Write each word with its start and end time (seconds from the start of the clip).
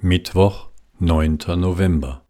Mittwoch, 0.00 0.68
9. 1.00 1.38
November. 1.56 2.22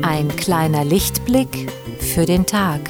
Ein 0.00 0.28
kleiner 0.36 0.86
Lichtblick 0.86 1.70
für 1.98 2.24
den 2.24 2.46
Tag. 2.46 2.80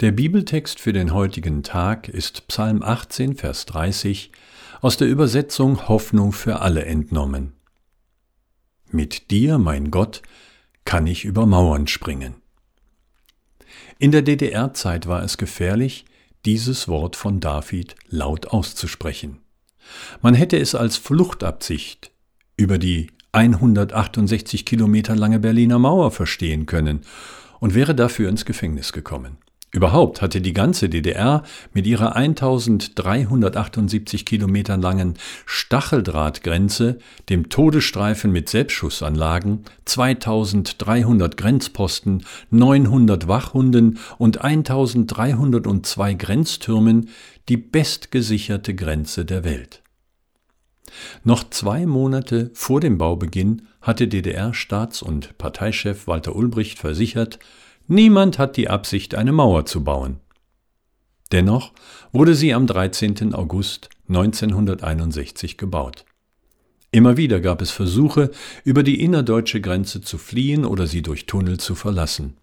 Der 0.00 0.12
Bibeltext 0.12 0.78
für 0.78 0.92
den 0.92 1.14
heutigen 1.14 1.62
Tag 1.62 2.10
ist 2.10 2.48
Psalm 2.48 2.82
18, 2.82 3.34
Vers 3.34 3.64
30 3.64 4.30
aus 4.82 4.98
der 4.98 5.08
Übersetzung 5.08 5.88
Hoffnung 5.88 6.32
für 6.32 6.60
alle 6.60 6.84
entnommen. 6.84 7.54
Mit 8.90 9.30
dir, 9.30 9.56
mein 9.56 9.90
Gott, 9.90 10.20
kann 10.84 11.06
ich 11.06 11.24
über 11.24 11.46
Mauern 11.46 11.86
springen. 11.86 12.34
In 13.98 14.12
der 14.12 14.20
DDR-Zeit 14.20 15.06
war 15.06 15.22
es 15.22 15.38
gefährlich, 15.38 16.04
dieses 16.44 16.88
Wort 16.88 17.16
von 17.16 17.40
David 17.40 17.94
laut 18.10 18.48
auszusprechen. 18.48 19.38
Man 20.20 20.34
hätte 20.34 20.58
es 20.58 20.74
als 20.74 20.98
Fluchtabsicht 20.98 22.10
über 22.58 22.76
die 22.76 23.12
168 23.32 24.66
Kilometer 24.66 25.16
lange 25.16 25.40
Berliner 25.40 25.78
Mauer 25.78 26.10
verstehen 26.10 26.66
können 26.66 27.00
und 27.60 27.74
wäre 27.74 27.94
dafür 27.94 28.28
ins 28.28 28.44
Gefängnis 28.44 28.92
gekommen. 28.92 29.38
Überhaupt 29.76 30.22
hatte 30.22 30.40
die 30.40 30.54
ganze 30.54 30.88
DDR 30.88 31.42
mit 31.74 31.86
ihrer 31.86 32.16
1378 32.16 34.24
Kilometern 34.24 34.80
langen 34.80 35.18
Stacheldrahtgrenze, 35.44 36.96
dem 37.28 37.50
Todesstreifen 37.50 38.32
mit 38.32 38.48
Selbstschussanlagen, 38.48 39.66
2300 39.84 41.36
Grenzposten, 41.36 42.24
900 42.48 43.28
Wachhunden 43.28 43.98
und 44.16 44.42
1302 44.42 46.14
Grenztürmen 46.14 47.10
die 47.50 47.58
bestgesicherte 47.58 48.74
Grenze 48.74 49.26
der 49.26 49.44
Welt. 49.44 49.82
Noch 51.22 51.50
zwei 51.50 51.84
Monate 51.84 52.50
vor 52.54 52.80
dem 52.80 52.96
Baubeginn 52.96 53.66
hatte 53.82 54.08
DDR-Staats- 54.08 55.02
und 55.02 55.36
Parteichef 55.36 56.06
Walter 56.06 56.34
Ulbricht 56.34 56.78
versichert, 56.78 57.38
Niemand 57.88 58.38
hat 58.38 58.56
die 58.56 58.68
Absicht, 58.68 59.14
eine 59.14 59.32
Mauer 59.32 59.64
zu 59.64 59.84
bauen. 59.84 60.18
Dennoch 61.32 61.72
wurde 62.12 62.34
sie 62.34 62.52
am 62.52 62.66
13. 62.66 63.34
August 63.34 63.90
1961 64.08 65.56
gebaut. 65.56 66.04
Immer 66.90 67.16
wieder 67.16 67.40
gab 67.40 67.60
es 67.62 67.70
Versuche, 67.70 68.30
über 68.64 68.82
die 68.82 69.00
innerdeutsche 69.02 69.60
Grenze 69.60 70.00
zu 70.00 70.18
fliehen 70.18 70.64
oder 70.64 70.86
sie 70.86 71.02
durch 71.02 71.26
Tunnel 71.26 71.58
zu 71.58 71.74
verlassen. 71.74 72.36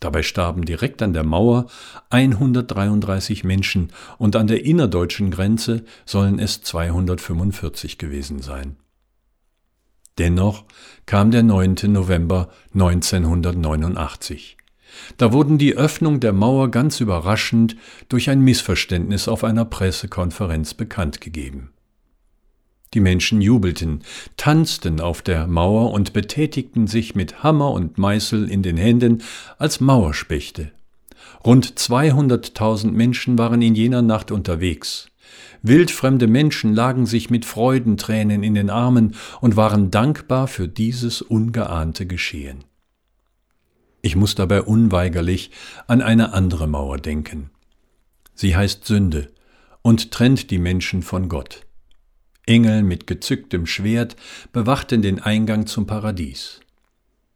Dabei 0.00 0.22
starben 0.22 0.64
direkt 0.64 1.02
an 1.02 1.12
der 1.12 1.24
Mauer 1.24 1.66
133 2.10 3.44
Menschen 3.44 3.90
und 4.18 4.36
an 4.36 4.46
der 4.46 4.64
innerdeutschen 4.64 5.30
Grenze 5.30 5.84
sollen 6.04 6.38
es 6.38 6.62
245 6.62 7.98
gewesen 7.98 8.42
sein. 8.42 8.76
Dennoch 10.18 10.64
kam 11.06 11.30
der 11.30 11.42
9. 11.42 11.76
November 11.84 12.48
1989. 12.74 14.56
Da 15.16 15.32
wurden 15.32 15.58
die 15.58 15.74
Öffnung 15.74 16.20
der 16.20 16.32
Mauer 16.32 16.70
ganz 16.70 17.00
überraschend 17.00 17.76
durch 18.08 18.30
ein 18.30 18.40
Missverständnis 18.40 19.26
auf 19.26 19.42
einer 19.42 19.64
Pressekonferenz 19.64 20.74
bekannt 20.74 21.20
gegeben. 21.20 21.70
Die 22.94 23.00
Menschen 23.00 23.40
jubelten, 23.40 24.04
tanzten 24.36 25.00
auf 25.00 25.20
der 25.20 25.48
Mauer 25.48 25.90
und 25.90 26.12
betätigten 26.12 26.86
sich 26.86 27.16
mit 27.16 27.42
Hammer 27.42 27.72
und 27.72 27.98
Meißel 27.98 28.48
in 28.48 28.62
den 28.62 28.76
Händen 28.76 29.22
als 29.58 29.80
Mauerspechte. 29.80 30.70
Rund 31.44 31.66
200.000 31.74 32.92
Menschen 32.92 33.36
waren 33.36 33.62
in 33.62 33.74
jener 33.74 34.00
Nacht 34.00 34.30
unterwegs. 34.30 35.08
Wildfremde 35.62 36.26
Menschen 36.26 36.74
lagen 36.74 37.06
sich 37.06 37.30
mit 37.30 37.44
Freudentränen 37.44 38.42
in 38.42 38.54
den 38.54 38.70
Armen 38.70 39.14
und 39.40 39.56
waren 39.56 39.90
dankbar 39.90 40.48
für 40.48 40.68
dieses 40.68 41.22
ungeahnte 41.22 42.06
Geschehen. 42.06 42.64
Ich 44.02 44.16
muss 44.16 44.34
dabei 44.34 44.62
unweigerlich 44.62 45.50
an 45.86 46.02
eine 46.02 46.34
andere 46.34 46.66
Mauer 46.66 46.98
denken. 46.98 47.50
Sie 48.34 48.54
heißt 48.54 48.84
Sünde 48.84 49.32
und 49.80 50.10
trennt 50.10 50.50
die 50.50 50.58
Menschen 50.58 51.02
von 51.02 51.28
Gott. 51.28 51.64
Engel 52.46 52.82
mit 52.82 53.06
gezücktem 53.06 53.66
Schwert 53.66 54.16
bewachten 54.52 55.00
den 55.00 55.20
Eingang 55.20 55.66
zum 55.66 55.86
Paradies. 55.86 56.60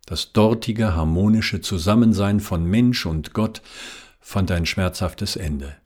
Das 0.04 0.32
dortige 0.32 0.94
harmonische 0.94 1.60
Zusammensein 1.60 2.41
von 2.41 2.64
Mensch 2.64 3.06
und 3.06 3.32
Gott 3.32 3.62
fand 4.20 4.50
ein 4.50 4.66
schmerzhaftes 4.66 5.37
Ende. 5.37 5.76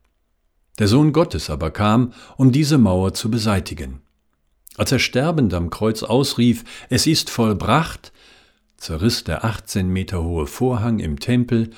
Der 0.83 0.89
Sohn 0.89 1.13
Gottes 1.13 1.49
aber 1.49 1.71
kam, 1.71 2.13
um 2.37 2.51
diese 2.51 2.77
Mauer 2.77 3.15
zu 3.15 3.31
beseitigen. 3.31 4.01
Als 4.77 4.91
er 4.91 4.99
sterbend 4.99 5.55
am 5.55 5.71
Kreuz 5.71 6.03
ausrief, 6.03 6.65
es 6.91 7.07
ist 7.07 7.31
vollbracht, 7.31 8.13
zerriss 8.79 9.23
der 9.23 9.45
18 9.45 9.89
Meter 9.89 10.25
hohe 10.25 10.49
Vorhang 10.49 10.99
im 10.99 11.21
Tempel 11.21 11.71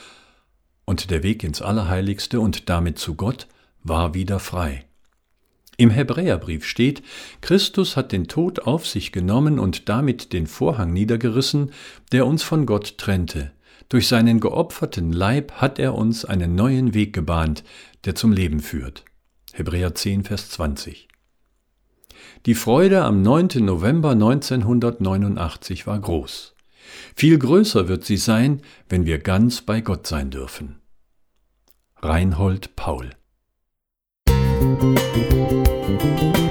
und 0.86 1.10
der 1.10 1.22
Weg 1.22 1.44
ins 1.44 1.60
Allerheiligste 1.60 2.40
und 2.40 2.70
damit 2.70 2.98
zu 2.98 3.14
Gott 3.14 3.46
war 3.82 4.14
wieder 4.14 4.38
frei. 4.38 4.86
Im 5.76 5.90
Hebräerbrief 5.90 6.64
steht, 6.64 7.02
Christus 7.42 7.98
hat 7.98 8.10
den 8.10 8.26
Tod 8.26 8.60
auf 8.60 8.86
sich 8.86 9.12
genommen 9.12 9.58
und 9.58 9.90
damit 9.90 10.32
den 10.32 10.46
Vorhang 10.46 10.94
niedergerissen, 10.94 11.72
der 12.10 12.26
uns 12.26 12.42
von 12.42 12.64
Gott 12.64 12.96
trennte. 12.96 13.52
Durch 13.94 14.08
seinen 14.08 14.40
geopferten 14.40 15.12
Leib 15.12 15.52
hat 15.52 15.78
er 15.78 15.94
uns 15.94 16.24
einen 16.24 16.56
neuen 16.56 16.94
Weg 16.94 17.12
gebahnt, 17.12 17.62
der 18.04 18.16
zum 18.16 18.32
Leben 18.32 18.58
führt. 18.58 19.04
Hebräer 19.52 19.94
10, 19.94 20.24
Vers 20.24 20.50
20. 20.50 21.06
Die 22.44 22.56
Freude 22.56 23.04
am 23.04 23.22
9. 23.22 23.64
November 23.64 24.10
1989 24.10 25.86
war 25.86 26.00
groß. 26.00 26.56
Viel 27.14 27.38
größer 27.38 27.86
wird 27.86 28.04
sie 28.04 28.16
sein, 28.16 28.62
wenn 28.88 29.06
wir 29.06 29.20
ganz 29.20 29.60
bei 29.60 29.80
Gott 29.80 30.08
sein 30.08 30.32
dürfen. 30.32 30.80
Reinhold 32.02 32.74
Paul 32.74 33.10
Musik 34.58 36.43